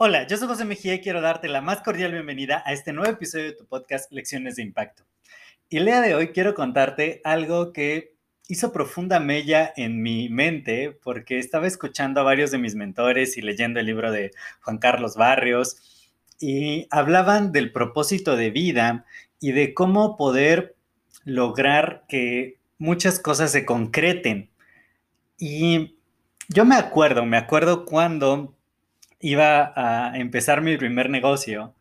Hola, 0.00 0.26
yo 0.28 0.36
soy 0.36 0.46
José 0.46 0.64
Mejía 0.64 0.94
y 0.94 1.00
quiero 1.00 1.20
darte 1.20 1.48
la 1.48 1.60
más 1.60 1.82
cordial 1.82 2.12
bienvenida 2.12 2.62
a 2.64 2.72
este 2.72 2.92
nuevo 2.92 3.10
episodio 3.10 3.46
de 3.46 3.52
tu 3.52 3.66
podcast 3.66 4.12
Lecciones 4.12 4.54
de 4.54 4.62
Impacto. 4.62 5.04
Y 5.68 5.78
el 5.78 5.86
día 5.86 6.00
de 6.00 6.14
hoy 6.14 6.28
quiero 6.28 6.54
contarte 6.54 7.20
algo 7.24 7.72
que 7.72 8.14
hizo 8.48 8.72
profunda 8.72 9.20
mella 9.20 9.72
en 9.76 10.00
mi 10.00 10.28
mente 10.28 10.96
porque 11.02 11.38
estaba 11.38 11.66
escuchando 11.66 12.20
a 12.20 12.24
varios 12.24 12.50
de 12.50 12.58
mis 12.58 12.74
mentores 12.74 13.36
y 13.36 13.42
leyendo 13.42 13.80
el 13.80 13.86
libro 13.86 14.10
de 14.10 14.30
Juan 14.62 14.78
Carlos 14.78 15.16
Barrios 15.16 15.76
y 16.40 16.86
hablaban 16.90 17.52
del 17.52 17.72
propósito 17.72 18.36
de 18.36 18.50
vida 18.50 19.04
y 19.40 19.52
de 19.52 19.74
cómo 19.74 20.16
poder 20.16 20.76
lograr 21.24 22.04
que 22.08 22.58
muchas 22.78 23.20
cosas 23.20 23.52
se 23.52 23.66
concreten. 23.66 24.48
Y 25.36 25.97
yo 26.48 26.64
me 26.64 26.76
acuerdo, 26.76 27.26
me 27.26 27.36
acuerdo 27.36 27.84
cuando 27.84 28.54
iba 29.20 29.72
a 29.76 30.16
empezar 30.18 30.62
mi 30.62 30.76
primer 30.76 31.10
negocio, 31.10 31.74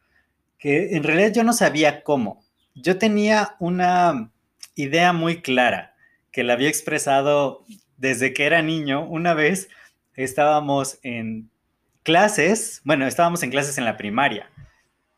que 0.60 0.96
en 0.96 1.04
realidad 1.04 1.32
yo 1.34 1.44
no 1.44 1.54
sabía 1.54 2.04
cómo. 2.04 2.44
Yo 2.76 2.98
tenía 2.98 3.56
una 3.60 4.30
idea 4.76 5.14
muy 5.14 5.42
clara 5.42 5.96
que 6.32 6.44
la 6.44 6.54
había 6.54 6.70
expresado 6.70 7.64
desde 7.98 8.34
que 8.34 8.46
era 8.46 8.62
niño. 8.62 9.08
Una 9.08 9.34
vez 9.34 9.70
estábamos 10.16 11.00
en 11.02 11.50
clases, 12.04 12.82
bueno, 12.84 13.08
estábamos 13.08 13.44
en 13.44 13.52
clases 13.52 13.78
en 13.78 13.86
la 13.86 13.98
primaria, 13.98 14.50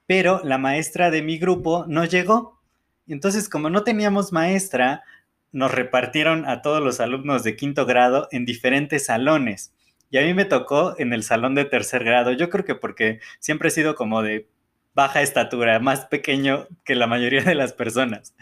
pero 0.06 0.42
la 0.44 0.58
maestra 0.58 1.10
de 1.10 1.22
mi 1.22 1.38
grupo 1.38 1.86
no 1.88 2.06
llegó. 2.06 2.60
Entonces, 3.08 3.50
como 3.50 3.70
no 3.70 3.84
teníamos 3.84 4.32
maestra, 4.32 5.04
nos 5.52 5.72
repartieron 5.72 6.46
a 6.48 6.62
todos 6.62 6.82
los 6.84 7.00
alumnos 7.00 7.44
de 7.44 7.56
quinto 7.56 7.86
grado 7.86 8.28
en 8.32 8.46
diferentes 8.46 9.06
salones. 9.06 9.74
Y 10.12 10.18
a 10.18 10.22
mí 10.22 10.34
me 10.34 10.46
tocó 10.46 10.96
en 10.98 11.14
el 11.14 11.24
salón 11.24 11.56
de 11.56 11.66
tercer 11.66 12.04
grado. 12.04 12.32
Yo 12.32 12.50
creo 12.50 12.66
que 12.66 12.76
porque 12.76 13.20
siempre 13.40 13.70
he 13.70 13.72
sido 13.72 13.96
como 13.96 14.22
de 14.22 14.48
baja 14.94 15.22
estatura, 15.22 15.80
más 15.80 16.06
pequeño 16.06 16.68
que 16.84 16.96
la 16.96 17.08
mayoría 17.08 17.44
de 17.44 17.56
las 17.56 17.74
personas. 17.74 18.36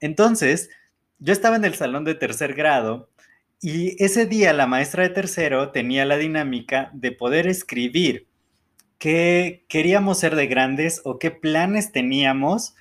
Entonces, 0.00 0.70
yo 1.18 1.32
estaba 1.32 1.56
en 1.56 1.64
el 1.64 1.74
salón 1.74 2.04
de 2.04 2.14
tercer 2.14 2.54
grado 2.54 3.08
y 3.60 4.02
ese 4.04 4.26
día 4.26 4.52
la 4.52 4.66
maestra 4.66 5.04
de 5.04 5.10
tercero 5.10 5.70
tenía 5.70 6.04
la 6.04 6.18
dinámica 6.18 6.90
de 6.92 7.12
poder 7.12 7.46
escribir 7.46 8.26
qué 8.98 9.64
queríamos 9.68 10.18
ser 10.18 10.36
de 10.36 10.46
grandes 10.46 11.00
o 11.04 11.18
qué 11.18 11.30
planes 11.30 11.92
teníamos. 11.92 12.74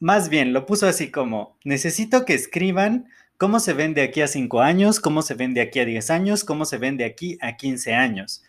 Más 0.00 0.28
bien, 0.28 0.52
lo 0.52 0.64
puso 0.64 0.86
así 0.86 1.10
como, 1.10 1.56
necesito 1.64 2.24
que 2.24 2.34
escriban 2.34 3.08
cómo 3.36 3.58
se 3.58 3.72
ven 3.72 3.94
de 3.94 4.02
aquí 4.02 4.20
a 4.20 4.28
5 4.28 4.60
años, 4.60 5.00
cómo 5.00 5.22
se 5.22 5.34
ven 5.34 5.54
de 5.54 5.60
aquí 5.60 5.80
a 5.80 5.84
10 5.84 6.10
años, 6.10 6.44
cómo 6.44 6.64
se 6.64 6.78
ven 6.78 6.96
de 6.96 7.04
aquí 7.04 7.38
a 7.40 7.56
15 7.56 7.94
años. 7.94 8.44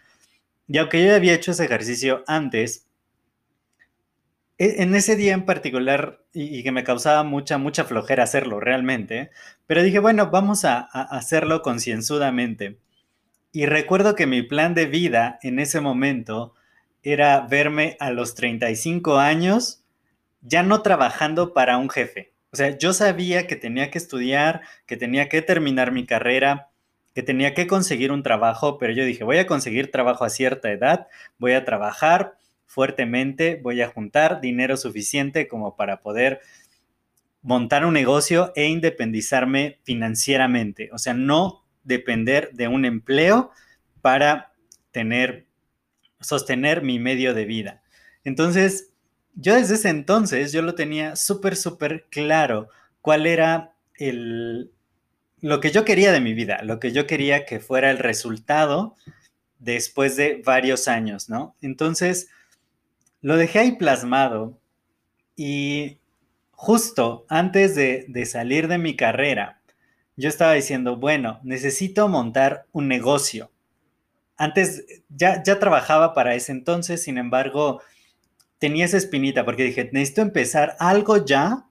Y 0.68 0.78
aunque 0.78 1.04
yo 1.04 1.16
había 1.16 1.34
hecho 1.34 1.52
ese 1.52 1.66
ejercicio 1.66 2.24
antes, 2.28 2.86
e, 4.60 4.84
en 4.84 4.94
ese 4.94 5.16
día 5.16 5.34
en 5.34 5.46
particular, 5.46 6.24
y, 6.34 6.62
que 6.64 6.72
me 6.72 6.84
causaba 6.84 7.24
mucha, 7.24 7.58
mucha 7.58 7.84
flojera 7.86 8.24
hacerlo 8.24 8.60
realmente, 8.60 9.32
pero 9.66 9.82
dije, 9.82 10.00
bueno, 10.00 10.30
vamos 10.30 10.66
a, 10.66 10.80
a 10.80 11.02
hacerlo 11.18 11.64
concienzudamente. 11.64 12.78
Y 13.52 13.66
recuerdo 13.66 14.14
que 14.14 14.28
mi 14.28 14.44
plan 14.44 14.76
de 14.76 14.86
vida 14.86 15.40
en 15.42 15.60
ese 15.60 15.82
momento 15.82 16.54
era 17.02 17.42
verme 17.42 17.98
a 18.00 18.12
los 18.12 18.36
35 18.36 19.18
años 19.18 19.84
ya 20.42 20.64
no 20.64 20.82
trabajando 20.82 21.54
para 21.54 21.78
un 21.78 21.90
jefe, 21.90 22.34
o 22.52 22.56
sea, 22.56 22.78
yo 22.78 22.94
sabía 22.94 23.46
que 23.48 23.56
tenía 23.56 23.92
que 23.92 23.98
estudiar, 23.98 24.62
que 24.88 24.98
tenía 24.98 25.30
que 25.30 25.42
terminar 25.42 25.92
mi 25.92 26.06
carrera, 26.06 26.70
que 27.14 27.22
tenía 27.22 27.54
que 27.54 27.68
conseguir 27.68 28.12
un 28.12 28.24
trabajo, 28.24 28.78
pero 28.78 28.94
yo 28.94 29.06
dije, 29.06 29.24
voy 29.24 29.38
a 29.38 29.48
conseguir 29.48 29.92
trabajo 29.92 30.26
a 30.26 30.30
cierta 30.30 30.72
edad, 30.72 31.08
voy 31.38 31.54
a 31.54 31.66
trabajar 31.66 32.38
fuertemente, 32.66 33.60
voy 33.62 33.82
a 33.82 33.90
juntar 33.90 34.42
dinero 34.42 34.78
suficiente 34.78 35.48
como 35.48 35.76
para 35.76 36.02
poder 36.02 36.42
montar 37.42 37.86
un 37.86 37.94
negocio 37.94 38.52
e 38.56 38.66
independizarme 38.66 39.80
financieramente. 39.84 40.90
O 40.92 40.98
sea, 40.98 41.14
no 41.14 41.64
depender 41.84 42.52
de 42.54 42.68
un 42.68 42.86
empleo 42.86 43.52
para 44.02 44.54
tener, 44.92 45.46
sostener 46.20 46.82
mi 46.82 47.00
medio 47.00 47.34
de 47.34 47.46
vida. 47.46 47.82
Entonces, 48.24 48.89
yo 49.40 49.56
desde 49.56 49.76
ese 49.76 49.90
entonces, 49.90 50.52
yo 50.52 50.62
lo 50.62 50.76
tenía 50.76 51.16
súper, 51.16 51.56
súper 51.56 52.08
claro 52.10 52.68
cuál 53.02 53.26
era 53.26 53.74
el, 53.96 54.72
lo 55.40 55.62
que 55.62 55.72
yo 55.72 55.86
quería 55.86 56.12
de 56.12 56.20
mi 56.20 56.34
vida, 56.34 56.62
lo 56.64 56.80
que 56.80 56.92
yo 56.92 57.08
quería 57.08 57.46
que 57.46 57.62
fuera 57.62 57.90
el 57.90 58.00
resultado 58.00 58.96
después 59.58 60.18
de 60.18 60.42
varios 60.46 60.90
años, 60.90 61.30
¿no? 61.30 61.56
Entonces, 61.62 62.28
lo 63.22 63.38
dejé 63.38 63.60
ahí 63.60 63.72
plasmado 63.78 64.60
y 65.38 66.00
justo 66.52 67.26
antes 67.30 67.76
de, 67.76 68.06
de 68.10 68.26
salir 68.26 68.68
de 68.68 68.78
mi 68.78 68.98
carrera, 68.98 69.62
yo 70.18 70.28
estaba 70.28 70.52
diciendo, 70.54 70.98
bueno, 70.98 71.40
necesito 71.44 72.10
montar 72.10 72.66
un 72.74 72.90
negocio. 72.90 73.52
Antes 74.36 74.86
ya, 75.08 75.42
ya 75.44 75.60
trabajaba 75.60 76.14
para 76.14 76.36
ese 76.36 76.52
entonces, 76.52 77.02
sin 77.02 77.18
embargo, 77.18 77.82
tenía 78.60 78.86
esa 78.86 78.98
espinita 78.98 79.46
porque 79.46 79.64
dije, 79.64 79.90
necesito 79.92 80.22
empezar 80.22 80.76
algo 80.80 81.26
ya 81.26 81.66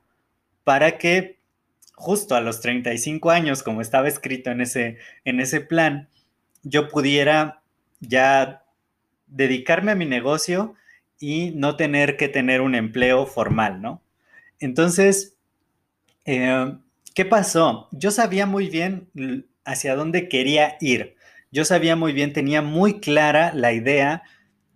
para 0.65 0.99
que 0.99 1.38
justo 1.94 2.34
a 2.34 2.41
los 2.41 2.60
35 2.60 3.31
años, 3.31 3.62
como 3.62 3.81
estaba 3.81 4.09
escrito 4.09 4.50
en 4.50 4.60
ese, 4.60 4.98
en 5.25 5.41
ese 5.41 5.60
plan, 5.60 6.09
yo 6.62 6.88
pudiera 6.88 7.62
ya 8.00 8.65
dedicarme 9.27 9.93
a 9.93 9.97
mi 9.97 10.06
negocio 10.06 10.75
y 11.19 11.50
no 11.50 11.77
tener 11.77 12.16
que 12.16 12.28
tener 12.28 12.60
un 12.60 12.75
empleo 12.75 13.27
formal, 13.27 13.82
¿no? 13.82 14.03
Entonces, 14.60 15.37
eh, 16.25 16.72
¿qué 17.15 17.25
pasó? 17.25 17.88
Yo 17.91 18.10
sabía 18.10 18.47
muy 18.47 18.69
bien 18.69 19.09
hacia 19.65 19.97
dónde 19.97 20.28
quería 20.28 20.77
ir. 20.81 21.16
Yo 21.50 21.65
sabía 21.65 21.97
muy 21.97 22.12
bien, 22.12 22.32
tenía 22.32 22.62
muy 22.62 23.00
clara 23.00 23.53
la 23.54 23.72
idea 23.72 24.22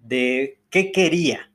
de 0.03 0.59
qué 0.71 0.91
quería. 0.91 1.52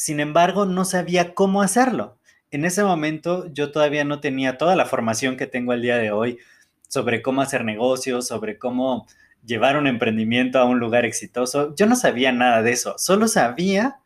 Sin 0.00 0.18
embargo, 0.18 0.64
no 0.64 0.86
sabía 0.86 1.34
cómo 1.34 1.60
hacerlo. 1.60 2.16
En 2.50 2.64
ese 2.64 2.82
momento 2.82 3.52
yo 3.52 3.70
todavía 3.70 4.02
no 4.02 4.18
tenía 4.20 4.56
toda 4.56 4.74
la 4.74 4.86
formación 4.86 5.36
que 5.36 5.46
tengo 5.46 5.74
el 5.74 5.82
día 5.82 5.98
de 5.98 6.10
hoy 6.10 6.38
sobre 6.88 7.20
cómo 7.20 7.42
hacer 7.42 7.66
negocios, 7.66 8.26
sobre 8.26 8.56
cómo 8.56 9.06
llevar 9.44 9.76
un 9.76 9.86
emprendimiento 9.86 10.58
a 10.58 10.64
un 10.64 10.78
lugar 10.78 11.04
exitoso. 11.04 11.74
Yo 11.76 11.84
no 11.84 11.96
sabía 11.96 12.32
nada 12.32 12.62
de 12.62 12.72
eso, 12.72 12.94
solo 12.96 13.28
sabía 13.28 13.98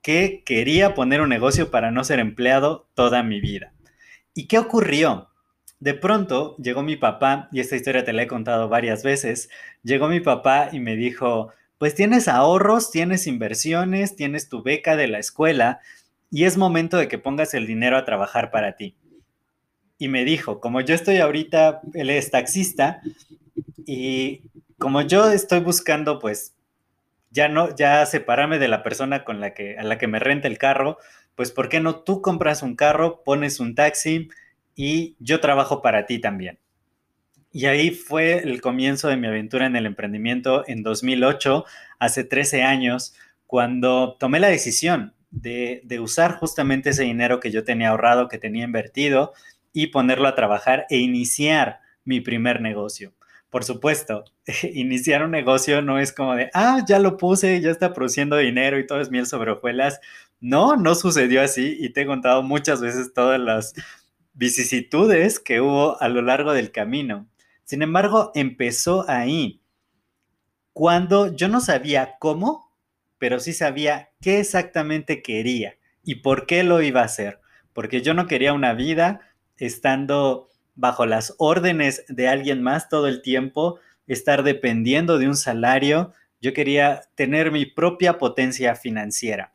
que 0.00 0.42
quería 0.46 0.94
poner 0.94 1.20
un 1.20 1.28
negocio 1.28 1.70
para 1.70 1.90
no 1.90 2.04
ser 2.04 2.20
empleado 2.20 2.88
toda 2.94 3.22
mi 3.22 3.38
vida. 3.38 3.74
¿Y 4.32 4.46
qué 4.46 4.56
ocurrió? 4.56 5.28
De 5.78 5.92
pronto 5.92 6.56
llegó 6.56 6.82
mi 6.82 6.96
papá, 6.96 7.50
y 7.52 7.60
esta 7.60 7.76
historia 7.76 8.02
te 8.02 8.14
la 8.14 8.22
he 8.22 8.26
contado 8.26 8.70
varias 8.70 9.02
veces, 9.02 9.50
llegó 9.82 10.08
mi 10.08 10.20
papá 10.20 10.70
y 10.72 10.80
me 10.80 10.96
dijo, 10.96 11.52
pues 11.84 11.94
tienes 11.94 12.28
ahorros, 12.28 12.90
tienes 12.90 13.26
inversiones, 13.26 14.16
tienes 14.16 14.48
tu 14.48 14.62
beca 14.62 14.96
de 14.96 15.06
la 15.06 15.18
escuela 15.18 15.80
y 16.30 16.44
es 16.44 16.56
momento 16.56 16.96
de 16.96 17.08
que 17.08 17.18
pongas 17.18 17.52
el 17.52 17.66
dinero 17.66 17.98
a 17.98 18.06
trabajar 18.06 18.50
para 18.50 18.74
ti. 18.74 18.96
Y 19.98 20.08
me 20.08 20.24
dijo, 20.24 20.60
como 20.60 20.80
yo 20.80 20.94
estoy 20.94 21.18
ahorita, 21.18 21.82
él 21.92 22.08
es 22.08 22.30
taxista 22.30 23.02
y 23.84 24.40
como 24.78 25.02
yo 25.02 25.30
estoy 25.30 25.60
buscando 25.60 26.20
pues 26.20 26.54
ya 27.30 27.48
no 27.48 27.76
ya 27.76 28.06
separarme 28.06 28.58
de 28.58 28.68
la 28.68 28.82
persona 28.82 29.22
con 29.22 29.40
la 29.40 29.52
que 29.52 29.76
a 29.76 29.82
la 29.82 29.98
que 29.98 30.06
me 30.06 30.20
renta 30.20 30.48
el 30.48 30.56
carro, 30.56 30.96
pues 31.34 31.50
¿por 31.50 31.68
qué 31.68 31.80
no 31.80 31.96
tú 31.96 32.22
compras 32.22 32.62
un 32.62 32.76
carro, 32.76 33.22
pones 33.24 33.60
un 33.60 33.74
taxi 33.74 34.30
y 34.74 35.16
yo 35.18 35.38
trabajo 35.38 35.82
para 35.82 36.06
ti 36.06 36.18
también? 36.18 36.58
Y 37.54 37.66
ahí 37.66 37.92
fue 37.92 38.38
el 38.38 38.60
comienzo 38.60 39.06
de 39.06 39.16
mi 39.16 39.28
aventura 39.28 39.66
en 39.66 39.76
el 39.76 39.86
emprendimiento 39.86 40.64
en 40.66 40.82
2008, 40.82 41.64
hace 42.00 42.24
13 42.24 42.64
años, 42.64 43.14
cuando 43.46 44.16
tomé 44.18 44.40
la 44.40 44.48
decisión 44.48 45.14
de, 45.30 45.86
usar 46.00 46.34
justamente 46.34 46.90
ese 46.90 47.04
dinero 47.04 47.38
que 47.38 47.52
yo 47.52 47.62
tenía 47.62 47.90
ahorrado, 47.90 48.26
que 48.26 48.38
tenía 48.38 48.64
invertido, 48.64 49.34
y 49.72 49.86
ponerlo 49.86 50.26
a 50.26 50.34
trabajar 50.34 50.86
e 50.90 50.96
iniciar 50.96 51.78
mi 52.04 52.20
primer 52.20 52.60
negocio. 52.60 53.14
por 53.50 53.62
supuesto, 53.62 54.24
iniciar 54.72 55.24
un 55.24 55.30
negocio 55.30 55.80
no 55.80 56.00
es 56.00 56.12
como 56.12 56.34
de, 56.34 56.50
ah, 56.54 56.84
ya 56.88 56.98
lo 56.98 57.16
puse, 57.16 57.60
ya 57.60 57.70
está 57.70 57.92
produciendo 57.92 58.36
dinero 58.36 58.80
y 58.80 58.86
todo 58.86 59.00
es 59.00 59.12
miel 59.12 59.26
sobre 59.26 59.52
hojuelas. 59.52 60.00
No, 60.40 60.74
no 60.74 60.96
sucedió 60.96 61.40
así 61.40 61.76
y 61.78 61.90
te 61.90 62.00
he 62.02 62.06
contado 62.06 62.42
muchas 62.42 62.80
veces 62.80 63.14
todas 63.14 63.38
las 63.38 63.74
vicisitudes 64.32 65.38
que 65.38 65.60
hubo 65.60 66.02
a 66.02 66.08
lo 66.08 66.20
largo 66.20 66.52
del 66.52 66.72
camino. 66.72 67.28
Sin 67.64 67.82
embargo, 67.82 68.30
empezó 68.34 69.08
ahí, 69.08 69.60
cuando 70.74 71.34
yo 71.34 71.48
no 71.48 71.60
sabía 71.60 72.16
cómo, 72.18 72.72
pero 73.18 73.38
sí 73.38 73.52
sabía 73.52 74.10
qué 74.20 74.40
exactamente 74.40 75.22
quería 75.22 75.76
y 76.02 76.16
por 76.16 76.46
qué 76.46 76.64
lo 76.64 76.82
iba 76.82 77.00
a 77.00 77.04
hacer. 77.04 77.40
Porque 77.72 78.02
yo 78.02 78.12
no 78.12 78.26
quería 78.26 78.52
una 78.52 78.74
vida 78.74 79.20
estando 79.56 80.50
bajo 80.74 81.06
las 81.06 81.34
órdenes 81.38 82.04
de 82.08 82.28
alguien 82.28 82.62
más 82.62 82.88
todo 82.88 83.06
el 83.06 83.22
tiempo, 83.22 83.78
estar 84.06 84.42
dependiendo 84.42 85.18
de 85.18 85.28
un 85.28 85.36
salario. 85.36 86.12
Yo 86.40 86.52
quería 86.52 87.02
tener 87.14 87.52
mi 87.52 87.66
propia 87.66 88.18
potencia 88.18 88.74
financiera. 88.74 89.54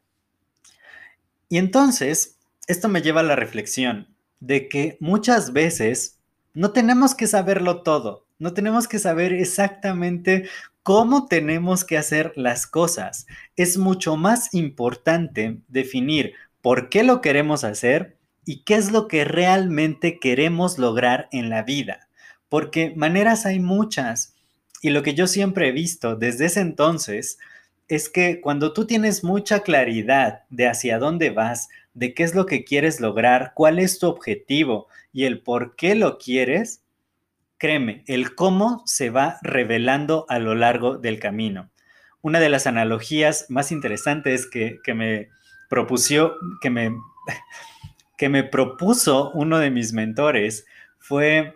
Y 1.49 1.57
entonces, 1.57 2.39
esto 2.67 2.87
me 2.87 3.01
lleva 3.01 3.21
a 3.21 3.23
la 3.23 3.35
reflexión 3.35 4.15
de 4.39 4.69
que 4.69 4.97
muchas 4.99 5.51
veces 5.51 6.18
no 6.53 6.71
tenemos 6.71 7.15
que 7.15 7.27
saberlo 7.27 7.83
todo, 7.83 8.25
no 8.39 8.53
tenemos 8.53 8.87
que 8.87 8.99
saber 8.99 9.33
exactamente 9.33 10.47
cómo 10.83 11.27
tenemos 11.27 11.85
que 11.85 11.97
hacer 11.97 12.33
las 12.35 12.65
cosas. 12.65 13.27
Es 13.55 13.77
mucho 13.77 14.17
más 14.17 14.53
importante 14.53 15.59
definir 15.67 16.33
por 16.61 16.89
qué 16.89 17.03
lo 17.03 17.21
queremos 17.21 17.63
hacer 17.63 18.17
y 18.45 18.63
qué 18.63 18.75
es 18.75 18.91
lo 18.91 19.07
que 19.07 19.25
realmente 19.25 20.19
queremos 20.19 20.77
lograr 20.77 21.27
en 21.31 21.49
la 21.49 21.63
vida. 21.63 22.07
Porque 22.49 22.93
maneras 22.95 23.45
hay 23.45 23.59
muchas. 23.59 24.33
Y 24.81 24.89
lo 24.89 25.03
que 25.03 25.13
yo 25.13 25.27
siempre 25.27 25.67
he 25.67 25.71
visto 25.71 26.15
desde 26.15 26.45
ese 26.45 26.61
entonces 26.61 27.37
es 27.87 28.09
que 28.09 28.41
cuando 28.41 28.73
tú 28.73 28.85
tienes 28.85 29.23
mucha 29.23 29.59
claridad 29.59 30.43
de 30.49 30.67
hacia 30.67 30.99
dónde 30.99 31.29
vas, 31.31 31.69
de 31.99 32.13
qué 32.13 32.23
es 32.23 32.33
lo 32.33 32.45
que 32.45 32.63
quieres 32.63 33.01
lograr, 33.01 33.51
cuál 33.53 33.77
es 33.77 33.99
tu 33.99 34.07
objetivo 34.07 34.87
y 35.11 35.25
el 35.25 35.41
por 35.41 35.75
qué 35.75 35.95
lo 35.95 36.17
quieres, 36.17 36.81
créeme, 37.57 38.05
el 38.07 38.35
cómo 38.35 38.83
se 38.85 39.09
va 39.09 39.37
revelando 39.41 40.25
a 40.29 40.39
lo 40.39 40.55
largo 40.55 40.97
del 40.97 41.19
camino. 41.19 41.69
Una 42.21 42.39
de 42.39 42.47
las 42.47 42.67
analogías 42.67 43.47
más 43.49 43.73
interesantes 43.73 44.49
que, 44.49 44.79
me, 44.93 45.27
que 48.17 48.29
me 48.29 48.43
propuso 48.45 49.31
uno 49.31 49.59
de 49.59 49.69
mis 49.69 49.91
mentores 49.91 50.65
fue 50.99 51.55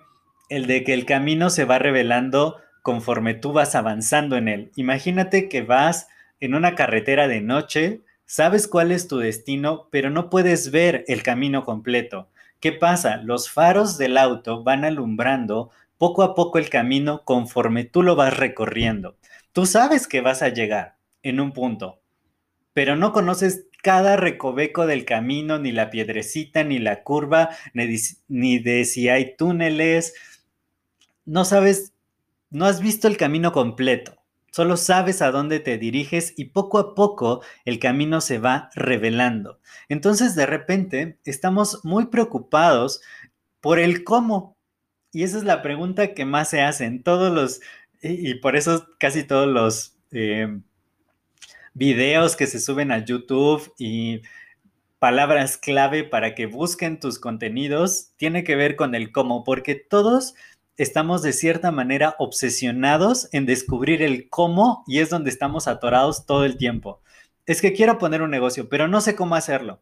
el 0.49 0.67
de 0.67 0.83
que 0.83 0.93
el 0.93 1.05
camino 1.05 1.49
se 1.49 1.63
va 1.63 1.79
revelando 1.79 2.57
conforme 2.81 3.33
tú 3.33 3.53
vas 3.53 3.75
avanzando 3.75 4.35
en 4.35 4.49
él. 4.49 4.71
Imagínate 4.75 5.47
que 5.47 5.61
vas 5.61 6.09
en 6.41 6.53
una 6.53 6.75
carretera 6.75 7.29
de 7.29 7.39
noche, 7.39 8.01
sabes 8.33 8.67
cuál 8.67 8.91
es 8.91 9.07
tu 9.07 9.19
destino, 9.19 9.89
pero 9.91 10.09
no 10.09 10.31
puedes 10.31 10.71
ver 10.71 11.05
el 11.07 11.21
camino 11.21 11.63
completo. 11.63 12.31
¿Qué 12.59 12.71
pasa? 12.71 13.17
Los 13.17 13.51
faros 13.51 13.99
del 13.99 14.17
auto 14.17 14.63
van 14.63 14.85
alumbrando 14.85 15.69
poco 15.99 16.23
a 16.23 16.33
poco 16.33 16.57
el 16.57 16.71
camino 16.71 17.23
conforme 17.25 17.83
tú 17.83 18.01
lo 18.01 18.15
vas 18.15 18.35
recorriendo. 18.35 19.17
Tú 19.51 19.67
sabes 19.67 20.07
que 20.07 20.21
vas 20.21 20.41
a 20.41 20.49
llegar 20.49 20.95
en 21.21 21.39
un 21.39 21.51
punto, 21.51 22.01
pero 22.73 22.95
no 22.95 23.13
conoces 23.13 23.67
cada 23.83 24.15
recoveco 24.15 24.87
del 24.87 25.05
camino, 25.05 25.59
ni 25.59 25.71
la 25.71 25.91
piedrecita, 25.91 26.63
ni 26.63 26.79
la 26.79 27.03
curva, 27.03 27.51
ni 27.75 28.57
de, 28.57 28.85
si 28.85 29.09
hay 29.09 29.35
túneles. 29.37 30.15
No 31.25 31.45
sabes, 31.45 31.93
no 32.49 32.65
has 32.65 32.81
visto 32.81 33.07
el 33.07 33.15
camino 33.15 33.51
completo. 33.51 34.22
Solo 34.55 34.77
sabes 34.77 35.23
a 35.23 35.31
dónde 35.31 35.59
te 35.59 35.79
diriges 35.79 36.35
y 36.37 36.45
poco 36.45 36.77
a 36.77 36.93
poco 36.93 37.41
el 37.65 37.79
camino 37.79 38.21
se 38.21 38.37
va 38.37 38.69
revelando. 38.75 39.59
Entonces 39.89 40.35
de 40.35 40.45
repente 40.45 41.17
estamos 41.25 41.83
muy 41.83 42.05
preocupados 42.05 43.01
por 43.61 43.79
el 43.79 44.03
cómo. 44.03 44.55
Y 45.11 45.23
esa 45.23 45.39
es 45.39 45.43
la 45.43 45.63
pregunta 45.63 46.13
que 46.13 46.25
más 46.25 46.51
se 46.51 46.61
hacen 46.61 47.01
todos 47.01 47.33
los, 47.33 47.61
y, 48.03 48.35
por 48.35 48.55
eso 48.55 48.87
casi 48.99 49.23
todos 49.23 49.47
los 49.47 49.97
eh, 50.11 50.59
videos 51.73 52.35
que 52.35 52.45
se 52.45 52.59
suben 52.59 52.91
a 52.91 53.03
YouTube 53.03 53.73
y 53.79 54.21
palabras 54.99 55.57
clave 55.57 56.03
para 56.03 56.35
que 56.35 56.45
busquen 56.45 56.99
tus 56.99 57.17
contenidos, 57.17 58.11
tiene 58.17 58.43
que 58.43 58.55
ver 58.55 58.75
con 58.75 58.93
el 58.93 59.11
cómo, 59.11 59.43
porque 59.43 59.73
todos 59.73 60.35
estamos 60.77 61.21
de 61.21 61.33
cierta 61.33 61.71
manera 61.71 62.15
obsesionados 62.17 63.29
en 63.31 63.45
descubrir 63.45 64.01
el 64.01 64.29
cómo 64.29 64.83
y 64.87 64.99
es 64.99 65.09
donde 65.09 65.29
estamos 65.29 65.67
atorados 65.67 66.25
todo 66.25 66.45
el 66.45 66.57
tiempo. 66.57 67.01
Es 67.45 67.61
que 67.61 67.73
quiero 67.73 67.97
poner 67.97 68.21
un 68.21 68.31
negocio, 68.31 68.69
pero 68.69 68.87
no 68.87 69.01
sé 69.01 69.15
cómo 69.15 69.35
hacerlo. 69.35 69.81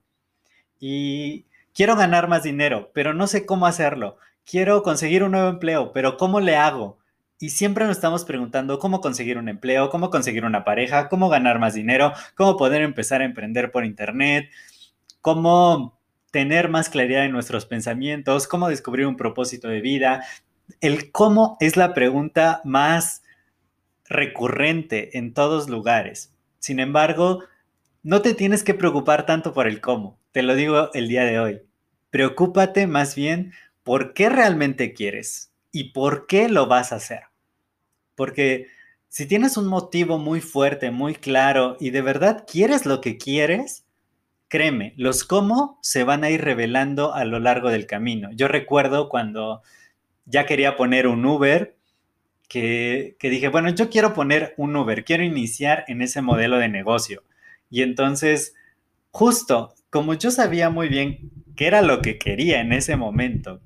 Y 0.79 1.45
quiero 1.73 1.95
ganar 1.95 2.27
más 2.27 2.43
dinero, 2.43 2.91
pero 2.93 3.13
no 3.13 3.27
sé 3.27 3.45
cómo 3.45 3.67
hacerlo. 3.67 4.17
Quiero 4.45 4.83
conseguir 4.83 5.23
un 5.23 5.31
nuevo 5.31 5.49
empleo, 5.49 5.91
pero 5.93 6.17
¿cómo 6.17 6.39
le 6.39 6.55
hago? 6.55 6.97
Y 7.39 7.49
siempre 7.49 7.85
nos 7.85 7.97
estamos 7.97 8.25
preguntando 8.25 8.79
cómo 8.79 9.01
conseguir 9.01 9.38
un 9.38 9.49
empleo, 9.49 9.89
cómo 9.89 10.09
conseguir 10.09 10.45
una 10.45 10.63
pareja, 10.63 11.09
cómo 11.09 11.29
ganar 11.29 11.59
más 11.59 11.73
dinero, 11.73 12.13
cómo 12.35 12.57
poder 12.57 12.81
empezar 12.81 13.21
a 13.21 13.25
emprender 13.25 13.71
por 13.71 13.85
internet, 13.85 14.49
cómo 15.21 15.99
tener 16.31 16.69
más 16.69 16.89
claridad 16.89 17.25
en 17.25 17.31
nuestros 17.31 17.65
pensamientos, 17.65 18.47
cómo 18.47 18.69
descubrir 18.69 19.05
un 19.05 19.17
propósito 19.17 19.67
de 19.67 19.81
vida, 19.81 20.23
el 20.79 21.12
cómo 21.12 21.57
es 21.59 21.77
la 21.77 21.94
pregunta 21.94 22.62
más 22.63 23.23
recurrente 24.06 25.18
en 25.18 25.33
todos 25.33 25.69
lugares. 25.69 26.33
Sin 26.59 26.79
embargo, 26.79 27.44
no 28.03 28.21
te 28.21 28.33
tienes 28.33 28.63
que 28.63 28.73
preocupar 28.73 29.25
tanto 29.25 29.53
por 29.53 29.68
el 29.68 29.81
cómo, 29.81 30.19
te 30.31 30.44
lo 30.44 30.56
digo 30.56 30.89
el 30.94 31.07
día 31.07 31.23
de 31.23 31.39
hoy. 31.39 31.62
Preocúpate 32.09 32.88
más 32.88 33.15
bien 33.15 33.53
por 33.83 34.13
qué 34.13 34.29
realmente 34.29 34.94
quieres 34.94 35.51
y 35.71 35.91
por 35.91 36.27
qué 36.27 36.50
lo 36.50 36.68
vas 36.68 36.91
a 36.91 36.97
hacer. 36.97 37.24
Porque 38.15 38.67
si 39.07 39.25
tienes 39.25 39.57
un 39.57 39.67
motivo 39.67 40.17
muy 40.17 40.41
fuerte, 40.41 40.91
muy 40.91 41.15
claro 41.15 41.77
y 41.79 41.89
de 41.89 42.01
verdad 42.01 42.45
quieres 42.50 42.85
lo 42.85 43.01
que 43.01 43.17
quieres, 43.17 43.85
créeme, 44.47 44.94
los 44.97 45.24
cómo 45.24 45.79
se 45.81 46.03
van 46.03 46.24
a 46.24 46.29
ir 46.29 46.41
revelando 46.41 47.13
a 47.13 47.24
lo 47.25 47.39
largo 47.39 47.69
del 47.69 47.88
camino. 47.88 48.29
Yo 48.33 48.47
recuerdo 48.47 49.09
cuando 49.09 49.62
ya 50.25 50.45
quería 50.45 50.75
poner 50.75 51.07
un 51.07 51.25
Uber, 51.25 51.75
que, 52.51 53.15
dije, 53.22 53.48
bueno, 53.48 53.69
yo 53.69 53.89
quiero 53.89 54.13
poner 54.13 54.53
un 54.57 54.75
Uber, 54.75 55.05
quiero 55.05 55.24
iniciar 55.24 55.86
en 55.88 56.01
ese 56.01 56.22
modelo 56.22 56.57
de 56.57 56.67
negocio. 56.67 57.24
Y 57.69 57.81
entonces, 57.81 58.55
justo 59.12 59.74
como 59.89 60.15
yo 60.15 60.31
sabía 60.31 60.69
muy 60.69 60.89
bien 60.89 61.31
qué 61.55 61.67
era 61.67 61.81
lo 61.81 62.01
que 62.01 62.17
quería 62.17 62.60
en 62.60 62.74
ese 62.74 62.98
momento, 62.98 63.62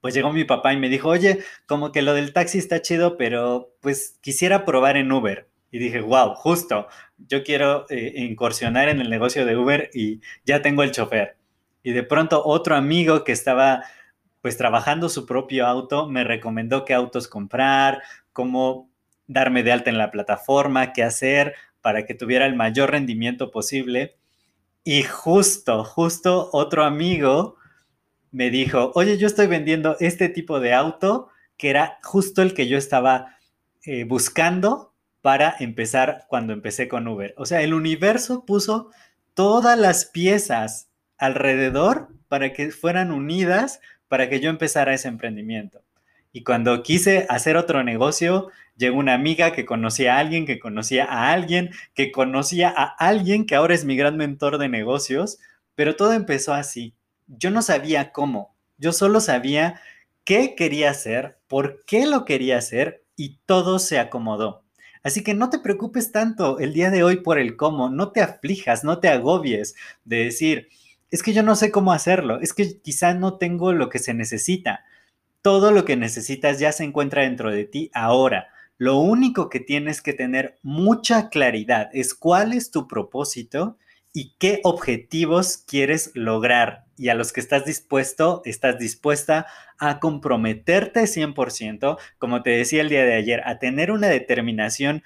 pues 0.00 0.14
llegó 0.14 0.32
mi 0.32 0.44
papá 0.44 0.72
y 0.72 0.76
me 0.76 0.88
dijo, 0.88 1.08
oye, 1.08 1.40
como 1.66 1.90
que 1.90 2.02
lo 2.02 2.14
del 2.14 2.32
taxi 2.32 2.58
está 2.58 2.82
chido, 2.82 3.16
pero 3.16 3.74
pues 3.80 4.18
quisiera 4.20 4.64
probar 4.64 4.96
en 4.96 5.10
Uber. 5.10 5.48
Y 5.72 5.78
dije, 5.78 6.00
wow, 6.00 6.34
justo, 6.34 6.86
yo 7.18 7.42
quiero 7.42 7.86
eh, 7.88 8.12
incursionar 8.16 8.88
en 8.88 9.00
el 9.00 9.10
negocio 9.10 9.44
de 9.44 9.56
Uber 9.56 9.90
y 9.92 10.20
ya 10.44 10.62
tengo 10.62 10.84
el 10.84 10.92
chofer. 10.92 11.36
Y 11.82 11.90
de 11.90 12.04
pronto 12.04 12.44
otro 12.44 12.76
amigo 12.76 13.24
que 13.24 13.32
estaba 13.32 13.84
pues 14.44 14.58
trabajando 14.58 15.08
su 15.08 15.24
propio 15.24 15.66
auto, 15.66 16.06
me 16.06 16.22
recomendó 16.22 16.84
qué 16.84 16.92
autos 16.92 17.28
comprar, 17.28 18.02
cómo 18.34 18.90
darme 19.26 19.62
de 19.62 19.72
alta 19.72 19.88
en 19.88 19.96
la 19.96 20.10
plataforma, 20.10 20.92
qué 20.92 21.02
hacer 21.02 21.54
para 21.80 22.04
que 22.04 22.12
tuviera 22.12 22.44
el 22.44 22.54
mayor 22.54 22.90
rendimiento 22.90 23.50
posible. 23.50 24.18
Y 24.84 25.02
justo, 25.04 25.82
justo 25.82 26.50
otro 26.52 26.84
amigo 26.84 27.56
me 28.32 28.50
dijo, 28.50 28.92
oye, 28.94 29.16
yo 29.16 29.28
estoy 29.28 29.46
vendiendo 29.46 29.96
este 29.98 30.28
tipo 30.28 30.60
de 30.60 30.74
auto, 30.74 31.30
que 31.56 31.70
era 31.70 31.98
justo 32.02 32.42
el 32.42 32.52
que 32.52 32.68
yo 32.68 32.76
estaba 32.76 33.38
eh, 33.86 34.04
buscando 34.04 34.92
para 35.22 35.56
empezar 35.58 36.26
cuando 36.28 36.52
empecé 36.52 36.86
con 36.86 37.08
Uber. 37.08 37.32
O 37.38 37.46
sea, 37.46 37.62
el 37.62 37.72
universo 37.72 38.44
puso 38.44 38.90
todas 39.32 39.78
las 39.78 40.04
piezas 40.04 40.90
alrededor 41.16 42.08
para 42.28 42.52
que 42.52 42.70
fueran 42.72 43.10
unidas 43.10 43.80
para 44.08 44.28
que 44.28 44.40
yo 44.40 44.50
empezara 44.50 44.94
ese 44.94 45.08
emprendimiento. 45.08 45.82
Y 46.32 46.42
cuando 46.42 46.82
quise 46.82 47.26
hacer 47.28 47.56
otro 47.56 47.84
negocio, 47.84 48.50
llegó 48.76 48.98
una 48.98 49.14
amiga 49.14 49.52
que 49.52 49.64
conocía 49.64 50.16
a 50.16 50.18
alguien, 50.18 50.46
que 50.46 50.58
conocía 50.58 51.04
a 51.04 51.32
alguien, 51.32 51.70
que 51.94 52.10
conocía 52.10 52.74
a 52.76 52.84
alguien 52.84 53.46
que 53.46 53.54
ahora 53.54 53.74
es 53.74 53.84
mi 53.84 53.96
gran 53.96 54.16
mentor 54.16 54.58
de 54.58 54.68
negocios, 54.68 55.38
pero 55.74 55.96
todo 55.96 56.12
empezó 56.12 56.52
así. 56.52 56.94
Yo 57.26 57.50
no 57.50 57.62
sabía 57.62 58.12
cómo, 58.12 58.54
yo 58.78 58.92
solo 58.92 59.20
sabía 59.20 59.80
qué 60.24 60.54
quería 60.56 60.90
hacer, 60.90 61.38
por 61.46 61.84
qué 61.84 62.06
lo 62.06 62.24
quería 62.24 62.58
hacer 62.58 63.04
y 63.16 63.38
todo 63.46 63.78
se 63.78 63.98
acomodó. 63.98 64.64
Así 65.04 65.22
que 65.22 65.34
no 65.34 65.50
te 65.50 65.58
preocupes 65.58 66.12
tanto 66.12 66.58
el 66.58 66.72
día 66.72 66.90
de 66.90 67.04
hoy 67.04 67.16
por 67.16 67.38
el 67.38 67.56
cómo, 67.56 67.90
no 67.90 68.10
te 68.10 68.22
aflijas, 68.22 68.84
no 68.84 68.98
te 69.00 69.08
agobies 69.08 69.74
de 70.04 70.24
decir, 70.24 70.68
es 71.14 71.22
que 71.22 71.32
yo 71.32 71.44
no 71.44 71.54
sé 71.54 71.70
cómo 71.70 71.92
hacerlo, 71.92 72.40
es 72.40 72.52
que 72.52 72.80
quizá 72.80 73.14
no 73.14 73.38
tengo 73.38 73.72
lo 73.72 73.88
que 73.88 74.00
se 74.00 74.14
necesita. 74.14 74.84
Todo 75.42 75.70
lo 75.70 75.84
que 75.84 75.94
necesitas 75.94 76.58
ya 76.58 76.72
se 76.72 76.82
encuentra 76.82 77.22
dentro 77.22 77.52
de 77.52 77.66
ti 77.66 77.88
ahora. 77.94 78.48
Lo 78.78 78.98
único 78.98 79.48
que 79.48 79.60
tienes 79.60 80.02
que 80.02 80.12
tener 80.12 80.58
mucha 80.62 81.28
claridad 81.28 81.88
es 81.92 82.14
cuál 82.14 82.52
es 82.52 82.72
tu 82.72 82.88
propósito 82.88 83.78
y 84.12 84.34
qué 84.40 84.58
objetivos 84.64 85.56
quieres 85.56 86.10
lograr 86.14 86.86
y 86.96 87.10
a 87.10 87.14
los 87.14 87.32
que 87.32 87.38
estás 87.38 87.64
dispuesto, 87.64 88.42
estás 88.44 88.80
dispuesta 88.80 89.46
a 89.78 90.00
comprometerte 90.00 91.02
100%, 91.02 91.96
como 92.18 92.42
te 92.42 92.50
decía 92.50 92.80
el 92.80 92.88
día 92.88 93.04
de 93.04 93.14
ayer, 93.14 93.40
a 93.46 93.60
tener 93.60 93.92
una 93.92 94.08
determinación 94.08 95.04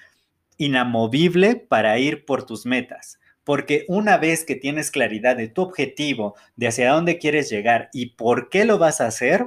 inamovible 0.57 1.57
para 1.57 1.99
ir 1.99 2.25
por 2.25 2.47
tus 2.47 2.65
metas. 2.65 3.19
Porque 3.49 3.87
una 3.89 4.19
vez 4.19 4.45
que 4.45 4.57
tienes 4.57 4.91
claridad 4.91 5.35
de 5.35 5.49
tu 5.49 5.63
objetivo, 5.63 6.37
de 6.57 6.69
hacia 6.69 6.93
dónde 6.93 7.17
quieres 7.17 7.49
llegar 7.49 7.89
y 7.95 8.11
por 8.11 8.51
qué 8.51 8.67
lo 8.67 8.77
vas 8.77 9.01
a 9.01 9.07
hacer, 9.07 9.47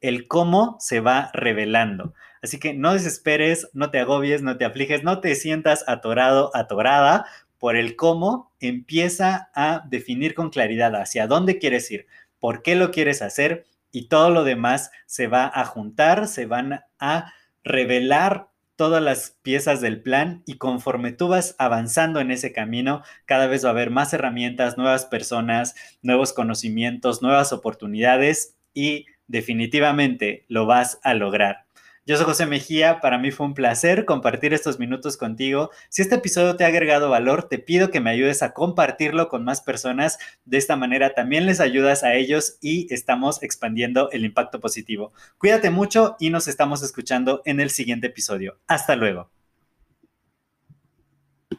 el 0.00 0.26
cómo 0.26 0.78
se 0.80 1.00
va 1.00 1.30
revelando. 1.34 2.14
Así 2.40 2.58
que 2.58 2.72
no 2.72 2.94
desesperes, 2.94 3.68
no 3.74 3.90
te 3.90 3.98
agobies, 3.98 4.40
no 4.40 4.56
te 4.56 4.64
afliges, 4.64 5.04
no 5.04 5.20
te 5.20 5.34
sientas 5.34 5.84
atorado, 5.86 6.50
atorada, 6.54 7.26
por 7.58 7.76
el 7.76 7.94
cómo, 7.94 8.50
empieza 8.58 9.50
a 9.54 9.84
definir 9.86 10.34
con 10.34 10.48
claridad 10.48 10.96
hacia 10.96 11.26
dónde 11.26 11.58
quieres 11.58 11.90
ir, 11.90 12.06
por 12.40 12.62
qué 12.62 12.74
lo 12.74 12.90
quieres 12.90 13.20
hacer 13.20 13.66
y 13.90 14.08
todo 14.08 14.30
lo 14.30 14.44
demás 14.44 14.92
se 15.04 15.26
va 15.26 15.52
a 15.54 15.66
juntar, 15.66 16.26
se 16.26 16.46
van 16.46 16.80
a 16.98 17.34
revelar 17.64 18.48
todas 18.82 19.00
las 19.00 19.38
piezas 19.42 19.80
del 19.80 20.02
plan 20.02 20.42
y 20.44 20.54
conforme 20.54 21.12
tú 21.12 21.28
vas 21.28 21.54
avanzando 21.60 22.18
en 22.18 22.32
ese 22.32 22.52
camino, 22.52 23.04
cada 23.26 23.46
vez 23.46 23.64
va 23.64 23.68
a 23.68 23.70
haber 23.70 23.90
más 23.90 24.12
herramientas, 24.12 24.76
nuevas 24.76 25.04
personas, 25.06 25.76
nuevos 26.02 26.32
conocimientos, 26.32 27.22
nuevas 27.22 27.52
oportunidades 27.52 28.56
y 28.74 29.06
definitivamente 29.28 30.46
lo 30.48 30.66
vas 30.66 30.98
a 31.04 31.14
lograr. 31.14 31.61
Yo 32.04 32.16
soy 32.16 32.24
José 32.24 32.46
Mejía, 32.46 33.00
para 33.00 33.16
mí 33.16 33.30
fue 33.30 33.46
un 33.46 33.54
placer 33.54 34.04
compartir 34.04 34.52
estos 34.52 34.80
minutos 34.80 35.16
contigo. 35.16 35.70
Si 35.88 36.02
este 36.02 36.16
episodio 36.16 36.56
te 36.56 36.64
ha 36.64 36.66
agregado 36.66 37.10
valor, 37.10 37.44
te 37.44 37.60
pido 37.60 37.92
que 37.92 38.00
me 38.00 38.10
ayudes 38.10 38.42
a 38.42 38.52
compartirlo 38.54 39.28
con 39.28 39.44
más 39.44 39.60
personas. 39.60 40.18
De 40.44 40.58
esta 40.58 40.74
manera 40.74 41.14
también 41.14 41.46
les 41.46 41.60
ayudas 41.60 42.02
a 42.02 42.14
ellos 42.14 42.58
y 42.60 42.92
estamos 42.92 43.40
expandiendo 43.44 44.10
el 44.10 44.24
impacto 44.24 44.58
positivo. 44.58 45.12
Cuídate 45.38 45.70
mucho 45.70 46.16
y 46.18 46.30
nos 46.30 46.48
estamos 46.48 46.82
escuchando 46.82 47.40
en 47.44 47.60
el 47.60 47.70
siguiente 47.70 48.08
episodio. 48.08 48.58
Hasta 48.66 48.96
luego. 48.96 49.30